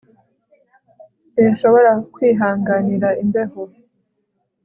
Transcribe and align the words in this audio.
Sinshobora 1.29 1.91
kwihanganira 2.13 3.09
imbeho 3.23 3.61